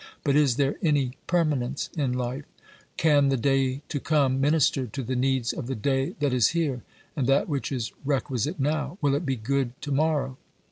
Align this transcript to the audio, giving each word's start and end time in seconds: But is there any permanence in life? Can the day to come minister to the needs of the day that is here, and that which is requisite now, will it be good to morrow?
But 0.23 0.35
is 0.35 0.55
there 0.55 0.77
any 0.81 1.15
permanence 1.27 1.91
in 1.95 2.13
life? 2.13 2.45
Can 2.97 3.29
the 3.29 3.37
day 3.37 3.83
to 3.89 3.99
come 3.99 4.41
minister 4.41 4.87
to 4.87 5.03
the 5.03 5.15
needs 5.15 5.53
of 5.53 5.67
the 5.67 5.75
day 5.75 6.15
that 6.21 6.33
is 6.33 6.47
here, 6.57 6.81
and 7.15 7.27
that 7.27 7.47
which 7.47 7.71
is 7.71 7.91
requisite 8.03 8.59
now, 8.59 8.97
will 8.99 9.13
it 9.13 9.27
be 9.27 9.35
good 9.35 9.79
to 9.83 9.91
morrow? 9.91 10.37